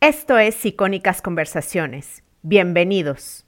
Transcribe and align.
Esto 0.00 0.38
es 0.38 0.64
Icónicas 0.64 1.20
Conversaciones. 1.20 2.22
Bienvenidos. 2.42 3.44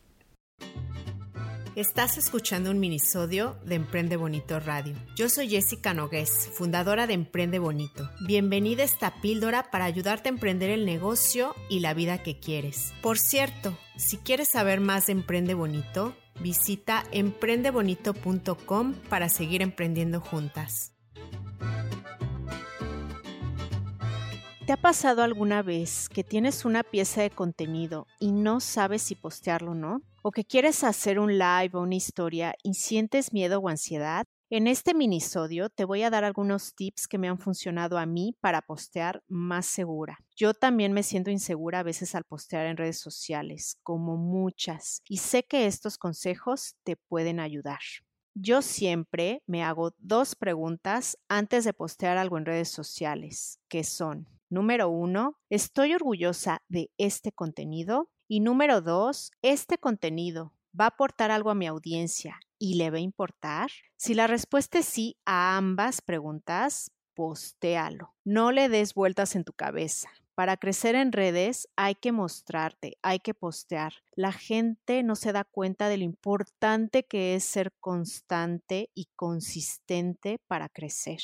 Estás 1.76 2.18
escuchando 2.18 2.72
un 2.72 2.80
minisodio 2.80 3.56
de 3.64 3.76
Emprende 3.76 4.16
Bonito 4.16 4.58
Radio. 4.58 4.96
Yo 5.14 5.28
soy 5.28 5.48
Jessica 5.48 5.94
Nogués, 5.94 6.50
fundadora 6.52 7.06
de 7.06 7.14
Emprende 7.14 7.60
Bonito. 7.60 8.10
Bienvenida 8.26 8.82
a 8.82 8.86
esta 8.86 9.20
píldora 9.20 9.70
para 9.70 9.84
ayudarte 9.84 10.28
a 10.28 10.32
emprender 10.32 10.70
el 10.70 10.86
negocio 10.86 11.54
y 11.68 11.78
la 11.78 11.94
vida 11.94 12.18
que 12.18 12.40
quieres. 12.40 12.94
Por 13.00 13.20
cierto, 13.20 13.78
si 13.96 14.16
quieres 14.16 14.48
saber 14.48 14.80
más 14.80 15.06
de 15.06 15.12
Emprende 15.12 15.54
Bonito, 15.54 16.16
visita 16.40 17.04
emprendebonito.com 17.12 18.94
para 19.08 19.28
seguir 19.28 19.62
emprendiendo 19.62 20.20
juntas. 20.20 20.94
¿Te 24.70 24.74
ha 24.74 24.80
pasado 24.80 25.24
alguna 25.24 25.64
vez 25.64 26.08
que 26.08 26.22
tienes 26.22 26.64
una 26.64 26.84
pieza 26.84 27.22
de 27.22 27.30
contenido 27.30 28.06
y 28.20 28.30
no 28.30 28.60
sabes 28.60 29.02
si 29.02 29.16
postearlo 29.16 29.72
o 29.72 29.74
no? 29.74 30.00
¿O 30.22 30.30
que 30.30 30.44
quieres 30.44 30.84
hacer 30.84 31.18
un 31.18 31.38
live 31.38 31.70
o 31.72 31.80
una 31.80 31.96
historia 31.96 32.54
y 32.62 32.74
sientes 32.74 33.32
miedo 33.32 33.58
o 33.58 33.68
ansiedad? 33.68 34.26
En 34.48 34.68
este 34.68 34.94
minisodio 34.94 35.70
te 35.70 35.84
voy 35.84 36.04
a 36.04 36.10
dar 36.10 36.22
algunos 36.22 36.76
tips 36.76 37.08
que 37.08 37.18
me 37.18 37.26
han 37.26 37.40
funcionado 37.40 37.98
a 37.98 38.06
mí 38.06 38.36
para 38.40 38.62
postear 38.62 39.24
más 39.26 39.66
segura. 39.66 40.20
Yo 40.36 40.54
también 40.54 40.92
me 40.92 41.02
siento 41.02 41.32
insegura 41.32 41.80
a 41.80 41.82
veces 41.82 42.14
al 42.14 42.22
postear 42.22 42.66
en 42.66 42.76
redes 42.76 43.00
sociales, 43.00 43.76
como 43.82 44.16
muchas, 44.16 45.02
y 45.08 45.16
sé 45.16 45.42
que 45.42 45.66
estos 45.66 45.98
consejos 45.98 46.76
te 46.84 46.94
pueden 46.94 47.40
ayudar. 47.40 47.80
Yo 48.34 48.62
siempre 48.62 49.42
me 49.48 49.64
hago 49.64 49.96
dos 49.98 50.36
preguntas 50.36 51.18
antes 51.28 51.64
de 51.64 51.72
postear 51.72 52.18
algo 52.18 52.38
en 52.38 52.46
redes 52.46 52.68
sociales, 52.68 53.58
que 53.68 53.82
son, 53.82 54.28
Número 54.50 54.88
uno, 54.88 55.38
¿estoy 55.48 55.94
orgullosa 55.94 56.60
de 56.68 56.90
este 56.98 57.30
contenido? 57.30 58.10
Y 58.26 58.40
número 58.40 58.80
dos, 58.80 59.30
¿este 59.42 59.78
contenido 59.78 60.52
va 60.78 60.86
a 60.86 60.88
aportar 60.88 61.30
algo 61.30 61.50
a 61.50 61.54
mi 61.54 61.68
audiencia 61.68 62.40
y 62.58 62.74
le 62.74 62.90
va 62.90 62.96
a 62.96 63.00
importar? 63.00 63.70
Si 63.96 64.12
la 64.12 64.26
respuesta 64.26 64.80
es 64.80 64.86
sí 64.86 65.16
a 65.24 65.56
ambas 65.56 66.02
preguntas, 66.02 66.90
postéalo. 67.14 68.16
No 68.24 68.50
le 68.50 68.68
des 68.68 68.92
vueltas 68.92 69.36
en 69.36 69.44
tu 69.44 69.52
cabeza. 69.52 70.10
Para 70.34 70.56
crecer 70.56 70.96
en 70.96 71.12
redes 71.12 71.68
hay 71.76 71.94
que 71.94 72.10
mostrarte, 72.10 72.98
hay 73.02 73.20
que 73.20 73.34
postear. 73.34 73.92
La 74.16 74.32
gente 74.32 75.04
no 75.04 75.14
se 75.14 75.32
da 75.32 75.44
cuenta 75.44 75.88
de 75.88 75.98
lo 75.98 76.04
importante 76.04 77.04
que 77.04 77.36
es 77.36 77.44
ser 77.44 77.72
constante 77.78 78.90
y 78.94 79.10
consistente 79.14 80.40
para 80.48 80.68
crecer. 80.68 81.20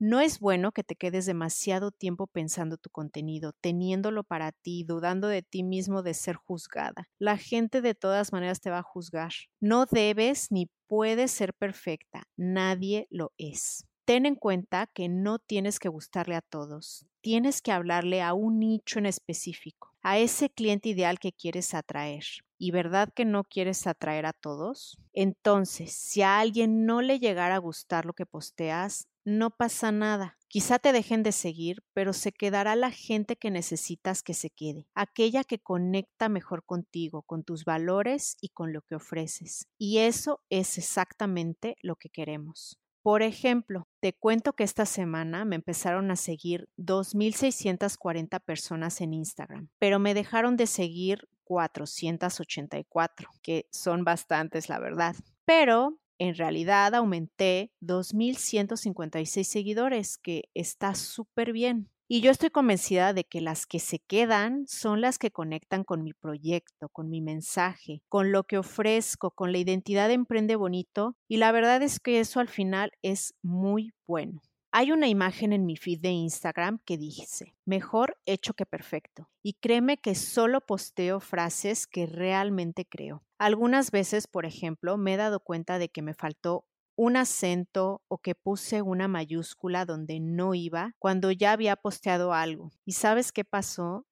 No 0.00 0.18
es 0.20 0.40
bueno 0.40 0.72
que 0.72 0.82
te 0.82 0.96
quedes 0.96 1.26
demasiado 1.26 1.90
tiempo 1.90 2.26
pensando 2.26 2.78
tu 2.78 2.88
contenido, 2.88 3.52
teniéndolo 3.60 4.24
para 4.24 4.50
ti, 4.50 4.82
dudando 4.82 5.28
de 5.28 5.42
ti 5.42 5.62
mismo 5.62 6.02
de 6.02 6.14
ser 6.14 6.36
juzgada. 6.36 7.10
La 7.18 7.36
gente 7.36 7.82
de 7.82 7.94
todas 7.94 8.32
maneras 8.32 8.62
te 8.62 8.70
va 8.70 8.78
a 8.78 8.82
juzgar. 8.82 9.32
No 9.60 9.84
debes 9.84 10.50
ni 10.50 10.70
puedes 10.86 11.32
ser 11.32 11.52
perfecta, 11.52 12.22
nadie 12.38 13.08
lo 13.10 13.34
es. 13.36 13.86
Ten 14.06 14.24
en 14.24 14.36
cuenta 14.36 14.86
que 14.86 15.10
no 15.10 15.38
tienes 15.38 15.78
que 15.78 15.90
gustarle 15.90 16.34
a 16.34 16.40
todos, 16.40 17.06
tienes 17.20 17.60
que 17.60 17.70
hablarle 17.70 18.22
a 18.22 18.32
un 18.32 18.58
nicho 18.58 18.98
en 18.98 19.04
específico, 19.04 19.94
a 20.00 20.18
ese 20.18 20.48
cliente 20.48 20.88
ideal 20.88 21.18
que 21.18 21.34
quieres 21.34 21.74
atraer. 21.74 22.24
¿Y 22.56 22.70
verdad 22.70 23.10
que 23.14 23.26
no 23.26 23.44
quieres 23.44 23.86
atraer 23.86 24.24
a 24.24 24.32
todos? 24.32 24.98
Entonces, 25.12 25.92
si 25.92 26.22
a 26.22 26.40
alguien 26.40 26.86
no 26.86 27.02
le 27.02 27.18
llegara 27.18 27.56
a 27.56 27.58
gustar 27.58 28.06
lo 28.06 28.14
que 28.14 28.24
posteas, 28.24 29.09
no 29.24 29.50
pasa 29.50 29.92
nada. 29.92 30.36
Quizá 30.48 30.78
te 30.78 30.92
dejen 30.92 31.22
de 31.22 31.32
seguir, 31.32 31.84
pero 31.92 32.12
se 32.12 32.32
quedará 32.32 32.74
la 32.74 32.90
gente 32.90 33.36
que 33.36 33.50
necesitas 33.50 34.22
que 34.22 34.34
se 34.34 34.50
quede, 34.50 34.88
aquella 34.94 35.44
que 35.44 35.60
conecta 35.60 36.28
mejor 36.28 36.64
contigo, 36.64 37.22
con 37.22 37.44
tus 37.44 37.64
valores 37.64 38.36
y 38.40 38.48
con 38.48 38.72
lo 38.72 38.82
que 38.82 38.96
ofreces. 38.96 39.68
Y 39.78 39.98
eso 39.98 40.40
es 40.50 40.76
exactamente 40.76 41.76
lo 41.82 41.94
que 41.96 42.10
queremos. 42.10 42.80
Por 43.02 43.22
ejemplo, 43.22 43.88
te 44.00 44.12
cuento 44.12 44.52
que 44.52 44.64
esta 44.64 44.84
semana 44.84 45.44
me 45.44 45.56
empezaron 45.56 46.10
a 46.10 46.16
seguir 46.16 46.68
2.640 46.76 48.40
personas 48.40 49.00
en 49.00 49.14
Instagram, 49.14 49.70
pero 49.78 49.98
me 49.98 50.14
dejaron 50.14 50.56
de 50.56 50.66
seguir 50.66 51.28
484, 51.44 53.30
que 53.42 53.66
son 53.70 54.04
bastantes, 54.04 54.68
la 54.68 54.78
verdad. 54.78 55.16
Pero 55.46 55.98
en 56.20 56.34
realidad 56.34 56.94
aumenté 56.94 57.72
2.156 57.80 59.42
seguidores, 59.42 60.18
que 60.18 60.44
está 60.54 60.94
súper 60.94 61.52
bien. 61.52 61.88
Y 62.08 62.20
yo 62.20 62.30
estoy 62.30 62.50
convencida 62.50 63.14
de 63.14 63.24
que 63.24 63.40
las 63.40 63.66
que 63.66 63.78
se 63.78 64.00
quedan 64.00 64.66
son 64.66 65.00
las 65.00 65.16
que 65.16 65.30
conectan 65.30 65.82
con 65.82 66.02
mi 66.02 66.12
proyecto, 66.12 66.88
con 66.90 67.08
mi 67.08 67.22
mensaje, 67.22 68.02
con 68.08 68.32
lo 68.32 68.44
que 68.44 68.58
ofrezco, 68.58 69.30
con 69.30 69.52
la 69.52 69.58
identidad 69.58 70.08
de 70.08 70.14
Emprende 70.14 70.56
Bonito. 70.56 71.16
Y 71.26 71.38
la 71.38 71.52
verdad 71.52 71.82
es 71.82 72.00
que 72.00 72.20
eso 72.20 72.40
al 72.40 72.48
final 72.48 72.90
es 73.02 73.34
muy 73.42 73.92
bueno. 74.06 74.42
Hay 74.72 74.92
una 74.92 75.08
imagen 75.08 75.52
en 75.52 75.66
mi 75.66 75.76
feed 75.76 76.00
de 76.00 76.10
Instagram 76.10 76.78
que 76.84 76.96
dice, 76.96 77.56
mejor 77.64 78.16
hecho 78.24 78.54
que 78.54 78.66
perfecto. 78.66 79.28
Y 79.42 79.54
créeme 79.54 79.98
que 79.98 80.14
solo 80.14 80.60
posteo 80.60 81.18
frases 81.18 81.88
que 81.88 82.06
realmente 82.06 82.84
creo. 82.84 83.24
Algunas 83.36 83.90
veces, 83.90 84.28
por 84.28 84.46
ejemplo, 84.46 84.96
me 84.96 85.14
he 85.14 85.16
dado 85.16 85.40
cuenta 85.40 85.78
de 85.78 85.88
que 85.88 86.02
me 86.02 86.14
faltó 86.14 86.66
un 86.94 87.16
acento 87.16 88.02
o 88.06 88.18
que 88.18 88.36
puse 88.36 88.82
una 88.82 89.08
mayúscula 89.08 89.86
donde 89.86 90.20
no 90.20 90.54
iba 90.54 90.94
cuando 90.98 91.32
ya 91.32 91.50
había 91.50 91.74
posteado 91.74 92.32
algo. 92.32 92.70
¿Y 92.84 92.92
sabes 92.92 93.32
qué 93.32 93.44
pasó? 93.44 94.06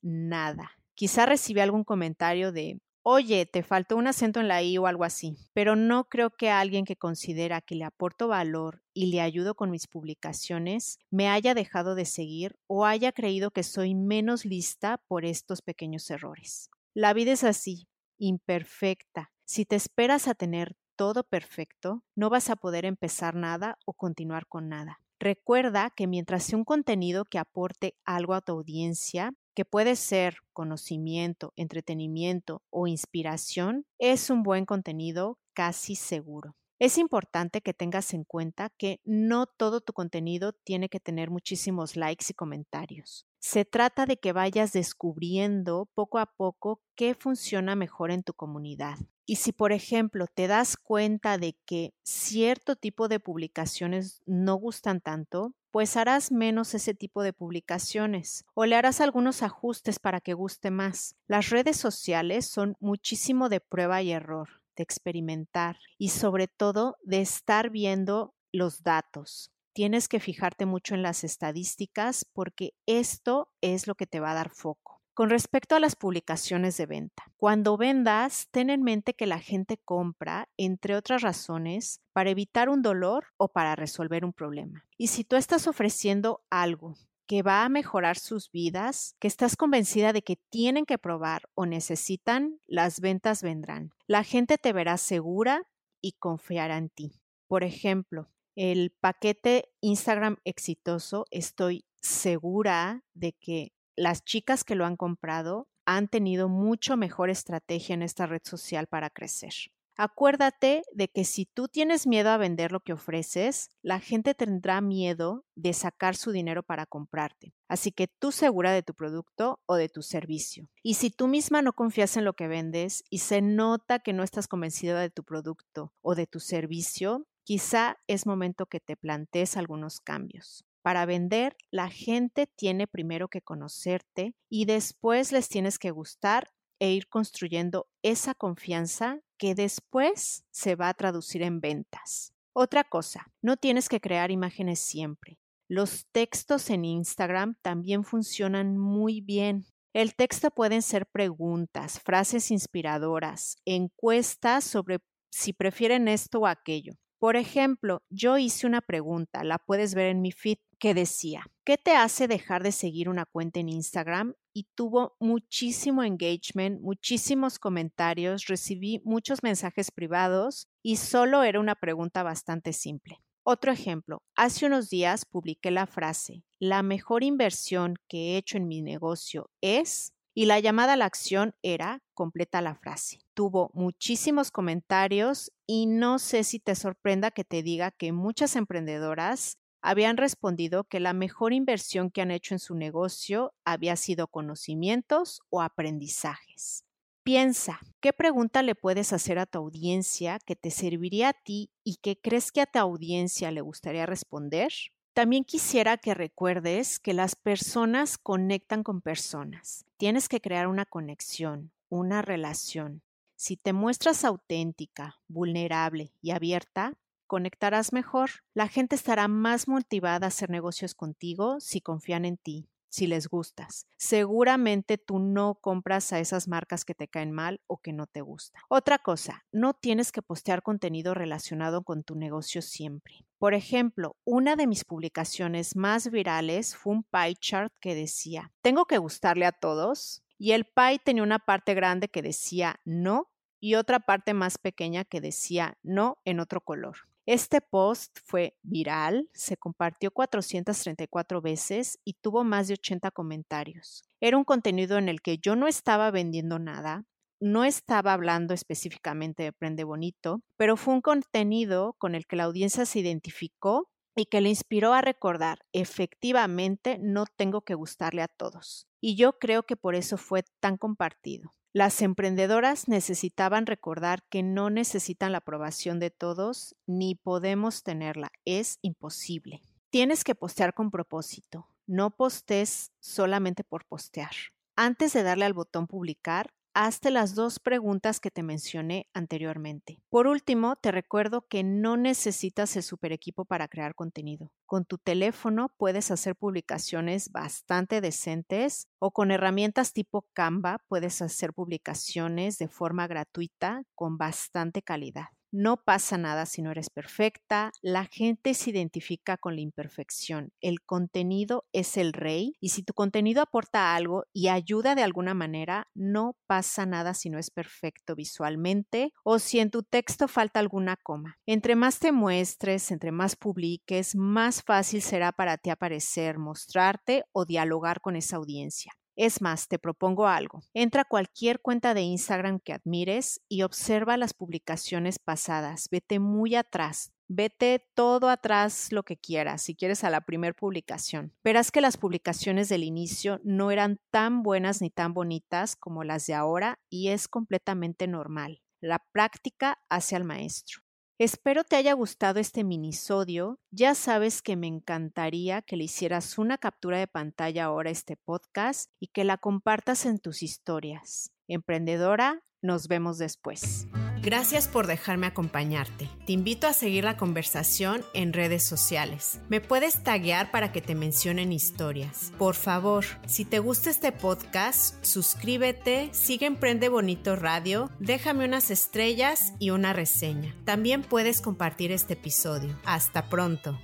Nada. 0.00 0.70
Quizá 0.94 1.26
recibí 1.26 1.58
algún 1.60 1.82
comentario 1.82 2.52
de, 2.52 2.78
oye, 3.04 3.44
te 3.44 3.62
faltó 3.62 3.96
un 3.96 4.06
acento 4.06 4.40
en 4.40 4.48
la 4.48 4.62
I 4.62 4.78
o 4.78 4.86
algo 4.86 5.04
así, 5.04 5.36
pero 5.52 5.76
no 5.76 6.08
creo 6.08 6.30
que 6.30 6.50
alguien 6.50 6.86
que 6.86 6.96
considera 6.96 7.60
que 7.60 7.74
le 7.74 7.84
aporto 7.84 8.28
valor 8.28 8.82
y 8.94 9.12
le 9.12 9.20
ayudo 9.20 9.54
con 9.54 9.70
mis 9.70 9.86
publicaciones 9.86 10.98
me 11.10 11.28
haya 11.28 11.54
dejado 11.54 11.94
de 11.94 12.06
seguir 12.06 12.56
o 12.66 12.86
haya 12.86 13.12
creído 13.12 13.50
que 13.50 13.62
soy 13.62 13.94
menos 13.94 14.46
lista 14.46 14.98
por 15.06 15.26
estos 15.26 15.60
pequeños 15.60 16.10
errores. 16.10 16.70
La 16.94 17.12
vida 17.12 17.32
es 17.32 17.44
así, 17.44 17.88
imperfecta. 18.18 19.30
Si 19.44 19.66
te 19.66 19.76
esperas 19.76 20.26
a 20.26 20.34
tener 20.34 20.74
todo 20.96 21.24
perfecto, 21.24 22.02
no 22.16 22.30
vas 22.30 22.48
a 22.48 22.56
poder 22.56 22.86
empezar 22.86 23.34
nada 23.34 23.78
o 23.84 23.92
continuar 23.92 24.46
con 24.46 24.70
nada. 24.70 25.00
Recuerda 25.20 25.90
que 25.90 26.06
mientras 26.06 26.44
sea 26.44 26.58
un 26.58 26.64
contenido 26.64 27.26
que 27.26 27.38
aporte 27.38 27.96
algo 28.04 28.32
a 28.32 28.40
tu 28.40 28.52
audiencia, 28.52 29.34
que 29.54 29.64
puede 29.64 29.96
ser 29.96 30.38
conocimiento, 30.52 31.52
entretenimiento 31.56 32.62
o 32.70 32.86
inspiración, 32.86 33.86
es 33.98 34.30
un 34.30 34.42
buen 34.42 34.66
contenido 34.66 35.38
casi 35.54 35.94
seguro. 35.94 36.56
Es 36.84 36.98
importante 36.98 37.62
que 37.62 37.72
tengas 37.72 38.12
en 38.12 38.24
cuenta 38.24 38.68
que 38.68 39.00
no 39.06 39.46
todo 39.46 39.80
tu 39.80 39.94
contenido 39.94 40.52
tiene 40.52 40.90
que 40.90 41.00
tener 41.00 41.30
muchísimos 41.30 41.96
likes 41.96 42.26
y 42.28 42.34
comentarios. 42.34 43.26
Se 43.38 43.64
trata 43.64 44.04
de 44.04 44.18
que 44.18 44.34
vayas 44.34 44.74
descubriendo 44.74 45.88
poco 45.94 46.18
a 46.18 46.26
poco 46.26 46.82
qué 46.94 47.14
funciona 47.14 47.74
mejor 47.74 48.10
en 48.10 48.22
tu 48.22 48.34
comunidad. 48.34 48.98
Y 49.24 49.36
si, 49.36 49.52
por 49.52 49.72
ejemplo, 49.72 50.26
te 50.26 50.46
das 50.46 50.76
cuenta 50.76 51.38
de 51.38 51.56
que 51.64 51.94
cierto 52.02 52.76
tipo 52.76 53.08
de 53.08 53.18
publicaciones 53.18 54.20
no 54.26 54.56
gustan 54.56 55.00
tanto, 55.00 55.54
pues 55.70 55.96
harás 55.96 56.32
menos 56.32 56.74
ese 56.74 56.92
tipo 56.92 57.22
de 57.22 57.32
publicaciones 57.32 58.44
o 58.52 58.66
le 58.66 58.76
harás 58.76 59.00
algunos 59.00 59.42
ajustes 59.42 59.98
para 59.98 60.20
que 60.20 60.34
guste 60.34 60.70
más. 60.70 61.16
Las 61.28 61.48
redes 61.48 61.78
sociales 61.78 62.46
son 62.46 62.76
muchísimo 62.78 63.48
de 63.48 63.60
prueba 63.60 64.02
y 64.02 64.12
error, 64.12 64.60
de 64.76 64.82
experimentar 64.82 65.78
y 65.98 66.10
sobre 66.10 66.48
todo 66.48 66.96
de 67.02 67.20
estar 67.20 67.70
viendo 67.70 68.34
los 68.52 68.82
datos. 68.82 69.50
Tienes 69.72 70.08
que 70.08 70.20
fijarte 70.20 70.66
mucho 70.66 70.94
en 70.94 71.02
las 71.02 71.24
estadísticas 71.24 72.24
porque 72.32 72.74
esto 72.86 73.50
es 73.60 73.86
lo 73.86 73.94
que 73.94 74.06
te 74.06 74.20
va 74.20 74.30
a 74.30 74.34
dar 74.34 74.50
foco. 74.50 75.02
Con 75.14 75.30
respecto 75.30 75.76
a 75.76 75.80
las 75.80 75.94
publicaciones 75.94 76.76
de 76.76 76.86
venta, 76.86 77.22
cuando 77.36 77.76
vendas, 77.76 78.48
ten 78.50 78.68
en 78.68 78.82
mente 78.82 79.14
que 79.14 79.26
la 79.26 79.38
gente 79.38 79.78
compra, 79.84 80.48
entre 80.56 80.96
otras 80.96 81.22
razones, 81.22 82.00
para 82.12 82.30
evitar 82.30 82.68
un 82.68 82.82
dolor 82.82 83.26
o 83.36 83.48
para 83.48 83.76
resolver 83.76 84.24
un 84.24 84.32
problema. 84.32 84.84
Y 84.98 85.08
si 85.08 85.22
tú 85.22 85.36
estás 85.36 85.68
ofreciendo 85.68 86.42
algo 86.50 86.96
que 87.26 87.42
va 87.42 87.64
a 87.64 87.68
mejorar 87.68 88.18
sus 88.18 88.50
vidas, 88.50 89.16
que 89.18 89.28
estás 89.28 89.56
convencida 89.56 90.12
de 90.12 90.22
que 90.22 90.36
tienen 90.50 90.84
que 90.84 90.98
probar 90.98 91.42
o 91.54 91.66
necesitan, 91.66 92.60
las 92.66 93.00
ventas 93.00 93.42
vendrán. 93.42 93.92
La 94.06 94.24
gente 94.24 94.58
te 94.58 94.72
verá 94.72 94.96
segura 94.96 95.66
y 96.00 96.12
confiará 96.12 96.76
en 96.76 96.90
ti. 96.90 97.20
Por 97.48 97.64
ejemplo, 97.64 98.28
el 98.56 98.92
paquete 99.00 99.70
Instagram 99.80 100.36
exitoso, 100.44 101.26
estoy 101.30 101.84
segura 102.00 103.02
de 103.14 103.32
que 103.32 103.72
las 103.96 104.24
chicas 104.24 104.64
que 104.64 104.74
lo 104.74 104.84
han 104.84 104.96
comprado 104.96 105.68
han 105.86 106.08
tenido 106.08 106.48
mucho 106.48 106.96
mejor 106.96 107.30
estrategia 107.30 107.94
en 107.94 108.02
esta 108.02 108.26
red 108.26 108.42
social 108.44 108.86
para 108.86 109.10
crecer. 109.10 109.52
Acuérdate 109.96 110.82
de 110.92 111.08
que 111.08 111.24
si 111.24 111.46
tú 111.46 111.68
tienes 111.68 112.06
miedo 112.06 112.30
a 112.30 112.36
vender 112.36 112.72
lo 112.72 112.80
que 112.80 112.92
ofreces, 112.92 113.70
la 113.80 114.00
gente 114.00 114.34
tendrá 114.34 114.80
miedo 114.80 115.44
de 115.54 115.72
sacar 115.72 116.16
su 116.16 116.32
dinero 116.32 116.64
para 116.64 116.86
comprarte. 116.86 117.54
Así 117.68 117.92
que 117.92 118.08
tú 118.08 118.32
segura 118.32 118.72
de 118.72 118.82
tu 118.82 118.94
producto 118.94 119.60
o 119.66 119.76
de 119.76 119.88
tu 119.88 120.02
servicio. 120.02 120.68
Y 120.82 120.94
si 120.94 121.10
tú 121.10 121.28
misma 121.28 121.62
no 121.62 121.72
confías 121.72 122.16
en 122.16 122.24
lo 122.24 122.34
que 122.34 122.48
vendes 122.48 123.04
y 123.08 123.18
se 123.18 123.40
nota 123.40 124.00
que 124.00 124.12
no 124.12 124.24
estás 124.24 124.48
convencida 124.48 125.00
de 125.00 125.10
tu 125.10 125.22
producto 125.22 125.92
o 126.02 126.16
de 126.16 126.26
tu 126.26 126.40
servicio, 126.40 127.26
quizá 127.44 127.98
es 128.08 128.26
momento 128.26 128.66
que 128.66 128.80
te 128.80 128.96
plantees 128.96 129.56
algunos 129.56 130.00
cambios. 130.00 130.64
Para 130.82 131.06
vender, 131.06 131.56
la 131.70 131.88
gente 131.88 132.46
tiene 132.46 132.86
primero 132.86 133.28
que 133.28 133.40
conocerte 133.40 134.34
y 134.50 134.66
después 134.66 135.32
les 135.32 135.48
tienes 135.48 135.78
que 135.78 135.92
gustar 135.92 136.52
e 136.78 136.92
ir 136.92 137.08
construyendo 137.08 137.86
esa 138.02 138.34
confianza 138.34 139.20
que 139.38 139.54
después 139.54 140.44
se 140.50 140.76
va 140.76 140.88
a 140.88 140.94
traducir 140.94 141.42
en 141.42 141.60
ventas. 141.60 142.34
Otra 142.52 142.84
cosa, 142.84 143.32
no 143.42 143.56
tienes 143.56 143.88
que 143.88 144.00
crear 144.00 144.30
imágenes 144.30 144.78
siempre. 144.78 145.38
Los 145.68 146.06
textos 146.12 146.70
en 146.70 146.84
Instagram 146.84 147.56
también 147.62 148.04
funcionan 148.04 148.78
muy 148.78 149.20
bien. 149.20 149.66
El 149.92 150.14
texto 150.14 150.50
pueden 150.50 150.82
ser 150.82 151.06
preguntas, 151.06 152.00
frases 152.00 152.50
inspiradoras, 152.50 153.56
encuestas 153.64 154.64
sobre 154.64 155.00
si 155.30 155.52
prefieren 155.52 156.06
esto 156.06 156.40
o 156.40 156.46
aquello. 156.46 156.94
Por 157.18 157.36
ejemplo, 157.36 158.02
yo 158.10 158.36
hice 158.38 158.66
una 158.66 158.82
pregunta, 158.82 159.44
la 159.44 159.58
puedes 159.58 159.94
ver 159.94 160.08
en 160.08 160.20
mi 160.20 160.30
feed, 160.30 160.58
que 160.78 160.94
decía, 160.94 161.46
¿qué 161.64 161.78
te 161.78 161.96
hace 161.96 162.28
dejar 162.28 162.62
de 162.62 162.70
seguir 162.70 163.08
una 163.08 163.24
cuenta 163.24 163.60
en 163.60 163.70
Instagram? 163.70 164.34
Y 164.54 164.68
tuvo 164.74 165.16
muchísimo 165.18 166.04
engagement, 166.04 166.80
muchísimos 166.80 167.58
comentarios, 167.58 168.46
recibí 168.46 169.02
muchos 169.04 169.42
mensajes 169.42 169.90
privados 169.90 170.68
y 170.82 170.96
solo 170.96 171.42
era 171.42 171.58
una 171.58 171.74
pregunta 171.74 172.22
bastante 172.22 172.72
simple. 172.72 173.18
Otro 173.42 173.72
ejemplo, 173.72 174.22
hace 174.36 174.64
unos 174.64 174.88
días 174.88 175.26
publiqué 175.26 175.70
la 175.70 175.86
frase, 175.86 176.44
la 176.58 176.82
mejor 176.82 177.24
inversión 177.24 177.96
que 178.08 178.32
he 178.32 178.36
hecho 178.38 178.56
en 178.56 178.68
mi 178.68 178.80
negocio 178.80 179.50
es 179.60 180.14
y 180.34 180.46
la 180.46 180.58
llamada 180.60 180.94
a 180.94 180.96
la 180.96 181.04
acción 181.04 181.54
era 181.62 182.00
completa 182.14 182.60
la 182.60 182.74
frase. 182.74 183.18
Tuvo 183.34 183.70
muchísimos 183.74 184.50
comentarios 184.50 185.52
y 185.66 185.86
no 185.86 186.18
sé 186.18 186.42
si 186.44 186.58
te 186.58 186.74
sorprenda 186.74 187.30
que 187.30 187.44
te 187.44 187.62
diga 187.62 187.90
que 187.90 188.12
muchas 188.12 188.56
emprendedoras 188.56 189.58
habían 189.84 190.16
respondido 190.16 190.84
que 190.84 190.98
la 190.98 191.12
mejor 191.12 191.52
inversión 191.52 192.10
que 192.10 192.22
han 192.22 192.30
hecho 192.30 192.54
en 192.54 192.58
su 192.58 192.74
negocio 192.74 193.52
había 193.66 193.96
sido 193.96 194.28
conocimientos 194.28 195.42
o 195.50 195.60
aprendizajes. 195.60 196.86
Piensa, 197.22 197.80
¿qué 198.00 198.14
pregunta 198.14 198.62
le 198.62 198.74
puedes 198.74 199.12
hacer 199.12 199.38
a 199.38 199.44
tu 199.44 199.58
audiencia 199.58 200.38
que 200.38 200.56
te 200.56 200.70
serviría 200.70 201.28
a 201.28 201.32
ti 201.34 201.70
y 201.84 201.96
que 201.96 202.18
crees 202.18 202.50
que 202.50 202.62
a 202.62 202.66
tu 202.66 202.78
audiencia 202.78 203.50
le 203.50 203.60
gustaría 203.60 204.06
responder? 204.06 204.72
También 205.12 205.44
quisiera 205.44 205.98
que 205.98 206.14
recuerdes 206.14 206.98
que 206.98 207.12
las 207.12 207.36
personas 207.36 208.16
conectan 208.16 208.84
con 208.84 209.02
personas. 209.02 209.84
Tienes 209.98 210.30
que 210.30 210.40
crear 210.40 210.66
una 210.66 210.86
conexión, 210.86 211.72
una 211.90 212.22
relación. 212.22 213.02
Si 213.36 213.58
te 213.58 213.74
muestras 213.74 214.24
auténtica, 214.24 215.20
vulnerable 215.28 216.10
y 216.22 216.30
abierta, 216.30 216.94
conectarás 217.26 217.92
mejor. 217.92 218.30
La 218.54 218.68
gente 218.68 218.94
estará 218.94 219.28
más 219.28 219.68
motivada 219.68 220.26
a 220.26 220.28
hacer 220.28 220.50
negocios 220.50 220.94
contigo 220.94 221.60
si 221.60 221.80
confían 221.80 222.24
en 222.24 222.36
ti, 222.36 222.68
si 222.94 223.08
les 223.08 223.26
gustas. 223.28 223.88
Seguramente 223.96 224.98
tú 224.98 225.18
no 225.18 225.56
compras 225.56 226.12
a 226.12 226.20
esas 226.20 226.46
marcas 226.46 226.84
que 226.84 226.94
te 226.94 227.08
caen 227.08 227.32
mal 227.32 227.60
o 227.66 227.78
que 227.78 227.92
no 227.92 228.06
te 228.06 228.20
gustan. 228.20 228.62
Otra 228.68 228.98
cosa, 228.98 229.44
no 229.50 229.74
tienes 229.74 230.12
que 230.12 230.22
postear 230.22 230.62
contenido 230.62 231.12
relacionado 231.12 231.82
con 231.82 232.04
tu 232.04 232.14
negocio 232.14 232.62
siempre. 232.62 233.26
Por 233.38 233.52
ejemplo, 233.52 234.16
una 234.24 234.54
de 234.54 234.68
mis 234.68 234.84
publicaciones 234.84 235.74
más 235.74 236.10
virales 236.10 236.76
fue 236.76 236.92
un 236.92 237.02
pie 237.02 237.34
chart 237.34 237.72
que 237.80 237.96
decía, 237.96 238.52
¿tengo 238.62 238.84
que 238.86 238.98
gustarle 238.98 239.46
a 239.46 239.52
todos? 239.52 240.22
Y 240.38 240.52
el 240.52 240.64
pie 240.64 241.00
tenía 241.04 241.24
una 241.24 241.40
parte 241.40 241.74
grande 241.74 242.08
que 242.08 242.22
decía 242.22 242.80
no 242.84 243.28
y 243.58 243.74
otra 243.76 243.98
parte 243.98 244.34
más 244.34 244.58
pequeña 244.58 245.04
que 245.04 245.20
decía 245.20 245.78
no 245.82 246.18
en 246.24 246.38
otro 246.38 246.60
color. 246.60 246.96
Este 247.26 247.62
post 247.62 248.18
fue 248.22 248.54
viral, 248.62 249.30
se 249.32 249.56
compartió 249.56 250.10
434 250.10 251.40
veces 251.40 251.98
y 252.04 252.14
tuvo 252.20 252.44
más 252.44 252.68
de 252.68 252.74
80 252.74 253.10
comentarios. 253.12 254.04
Era 254.20 254.36
un 254.36 254.44
contenido 254.44 254.98
en 254.98 255.08
el 255.08 255.22
que 255.22 255.38
yo 255.38 255.56
no 255.56 255.66
estaba 255.66 256.10
vendiendo 256.10 256.58
nada, 256.58 257.06
no 257.40 257.64
estaba 257.64 258.12
hablando 258.12 258.52
específicamente 258.52 259.42
de 259.42 259.52
Prende 259.52 259.84
Bonito, 259.84 260.42
pero 260.58 260.76
fue 260.76 260.94
un 260.94 261.00
contenido 261.00 261.94
con 261.98 262.14
el 262.14 262.26
que 262.26 262.36
la 262.36 262.44
audiencia 262.44 262.84
se 262.84 263.00
identificó 263.00 263.88
y 264.16 264.26
que 264.26 264.40
le 264.40 264.48
inspiró 264.48 264.92
a 264.92 265.00
recordar, 265.00 265.64
efectivamente, 265.72 266.98
no 267.00 267.24
tengo 267.26 267.62
que 267.62 267.74
gustarle 267.74 268.22
a 268.22 268.28
todos. 268.28 268.86
Y 269.00 269.16
yo 269.16 269.38
creo 269.38 269.64
que 269.64 269.76
por 269.76 269.94
eso 269.94 270.16
fue 270.16 270.44
tan 270.60 270.76
compartido. 270.76 271.52
Las 271.72 272.02
emprendedoras 272.02 272.86
necesitaban 272.86 273.66
recordar 273.66 274.22
que 274.30 274.44
no 274.44 274.70
necesitan 274.70 275.32
la 275.32 275.38
aprobación 275.38 275.98
de 275.98 276.10
todos 276.10 276.76
ni 276.86 277.16
podemos 277.16 277.82
tenerla. 277.82 278.30
Es 278.44 278.78
imposible. 278.80 279.60
Tienes 279.90 280.22
que 280.22 280.36
postear 280.36 280.74
con 280.74 280.92
propósito. 280.92 281.66
No 281.86 282.10
postes 282.16 282.92
solamente 283.00 283.64
por 283.64 283.86
postear. 283.86 284.30
Antes 284.76 285.12
de 285.12 285.24
darle 285.24 285.44
al 285.44 285.52
botón 285.52 285.88
publicar, 285.88 286.54
hazte 286.74 287.10
las 287.10 287.34
dos 287.34 287.60
preguntas 287.60 288.20
que 288.20 288.30
te 288.30 288.42
mencioné 288.42 289.08
anteriormente. 289.14 290.02
Por 290.10 290.26
último, 290.26 290.76
te 290.76 290.90
recuerdo 290.90 291.46
que 291.48 291.62
no 291.62 291.96
necesitas 291.96 292.76
el 292.76 292.82
super 292.82 293.12
equipo 293.12 293.44
para 293.44 293.68
crear 293.68 293.94
contenido. 293.94 294.50
Con 294.66 294.84
tu 294.84 294.98
teléfono 294.98 295.72
puedes 295.76 296.10
hacer 296.10 296.36
publicaciones 296.36 297.30
bastante 297.30 298.00
decentes 298.00 298.88
o 298.98 299.12
con 299.12 299.30
herramientas 299.30 299.92
tipo 299.92 300.26
Canva 300.34 300.78
puedes 300.88 301.22
hacer 301.22 301.52
publicaciones 301.52 302.58
de 302.58 302.68
forma 302.68 303.06
gratuita 303.06 303.82
con 303.94 304.18
bastante 304.18 304.82
calidad. 304.82 305.28
No 305.56 305.76
pasa 305.76 306.18
nada 306.18 306.46
si 306.46 306.62
no 306.62 306.72
eres 306.72 306.90
perfecta, 306.90 307.70
la 307.80 308.06
gente 308.06 308.54
se 308.54 308.70
identifica 308.70 309.36
con 309.36 309.54
la 309.54 309.60
imperfección, 309.60 310.50
el 310.60 310.82
contenido 310.82 311.64
es 311.72 311.96
el 311.96 312.12
rey 312.12 312.56
y 312.58 312.70
si 312.70 312.82
tu 312.82 312.92
contenido 312.92 313.40
aporta 313.40 313.94
algo 313.94 314.24
y 314.32 314.48
ayuda 314.48 314.96
de 314.96 315.04
alguna 315.04 315.32
manera, 315.32 315.86
no 315.94 316.36
pasa 316.48 316.86
nada 316.86 317.14
si 317.14 317.30
no 317.30 317.38
es 317.38 317.52
perfecto 317.52 318.16
visualmente 318.16 319.12
o 319.22 319.38
si 319.38 319.60
en 319.60 319.70
tu 319.70 319.84
texto 319.84 320.26
falta 320.26 320.58
alguna 320.58 320.96
coma. 320.96 321.36
Entre 321.46 321.76
más 321.76 322.00
te 322.00 322.10
muestres, 322.10 322.90
entre 322.90 323.12
más 323.12 323.36
publiques, 323.36 324.16
más 324.16 324.60
fácil 324.60 325.02
será 325.02 325.30
para 325.30 325.56
ti 325.56 325.70
aparecer, 325.70 326.36
mostrarte 326.36 327.22
o 327.30 327.44
dialogar 327.44 328.00
con 328.00 328.16
esa 328.16 328.38
audiencia. 328.38 328.92
Es 329.16 329.40
más, 329.40 329.68
te 329.68 329.78
propongo 329.78 330.26
algo. 330.26 330.62
Entra 330.72 331.02
a 331.02 331.04
cualquier 331.04 331.60
cuenta 331.60 331.94
de 331.94 332.02
Instagram 332.02 332.58
que 332.60 332.72
admires 332.72 333.40
y 333.48 333.62
observa 333.62 334.16
las 334.16 334.34
publicaciones 334.34 335.18
pasadas. 335.18 335.88
Vete 335.90 336.18
muy 336.18 336.54
atrás. 336.54 337.12
Vete 337.26 337.86
todo 337.94 338.28
atrás 338.28 338.92
lo 338.92 339.02
que 339.02 339.16
quieras, 339.16 339.62
si 339.62 339.74
quieres 339.74 340.04
a 340.04 340.10
la 340.10 340.20
primera 340.20 340.52
publicación. 340.52 341.32
Verás 341.42 341.70
que 341.70 341.80
las 341.80 341.96
publicaciones 341.96 342.68
del 342.68 342.84
inicio 342.84 343.40
no 343.44 343.70
eran 343.70 343.98
tan 344.10 344.42
buenas 344.42 344.82
ni 344.82 344.90
tan 344.90 345.14
bonitas 345.14 345.74
como 345.74 346.04
las 346.04 346.26
de 346.26 346.34
ahora 346.34 346.80
y 346.90 347.08
es 347.08 347.26
completamente 347.26 348.06
normal. 348.06 348.60
La 348.80 348.98
práctica 349.12 349.78
hace 349.88 350.16
al 350.16 350.24
maestro. 350.24 350.83
Espero 351.18 351.62
te 351.62 351.76
haya 351.76 351.92
gustado 351.92 352.40
este 352.40 352.64
minisodio. 352.64 353.60
Ya 353.70 353.94
sabes 353.94 354.42
que 354.42 354.56
me 354.56 354.66
encantaría 354.66 355.62
que 355.62 355.76
le 355.76 355.84
hicieras 355.84 356.38
una 356.38 356.58
captura 356.58 356.98
de 356.98 357.06
pantalla 357.06 357.66
ahora 357.66 357.90
a 357.90 357.92
este 357.92 358.16
podcast 358.16 358.90
y 358.98 359.06
que 359.08 359.22
la 359.22 359.36
compartas 359.38 360.06
en 360.06 360.18
tus 360.18 360.42
historias. 360.42 361.30
Emprendedora, 361.46 362.42
nos 362.64 362.88
vemos 362.88 363.18
después. 363.18 363.86
Gracias 364.22 364.68
por 364.68 364.86
dejarme 364.86 365.26
acompañarte. 365.26 366.08
Te 366.26 366.32
invito 366.32 366.66
a 366.66 366.72
seguir 366.72 367.04
la 367.04 367.18
conversación 367.18 368.02
en 368.14 368.32
redes 368.32 368.64
sociales. 368.64 369.38
Me 369.50 369.60
puedes 369.60 370.02
taguear 370.02 370.50
para 370.50 370.72
que 370.72 370.80
te 370.80 370.94
mencionen 370.94 371.52
historias. 371.52 372.32
Por 372.38 372.54
favor, 372.54 373.04
si 373.26 373.44
te 373.44 373.58
gusta 373.58 373.90
este 373.90 374.12
podcast, 374.12 375.04
suscríbete, 375.04 376.08
sigue 376.12 376.46
Emprende 376.46 376.88
Bonito 376.88 377.36
Radio, 377.36 377.90
déjame 377.98 378.46
unas 378.46 378.70
estrellas 378.70 379.52
y 379.58 379.68
una 379.70 379.92
reseña. 379.92 380.54
También 380.64 381.02
puedes 381.02 381.42
compartir 381.42 381.92
este 381.92 382.14
episodio. 382.14 382.74
Hasta 382.86 383.28
pronto. 383.28 383.78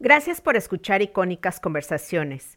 Gracias 0.00 0.40
por 0.40 0.56
escuchar 0.56 1.00
icónicas 1.00 1.60
conversaciones 1.60 2.56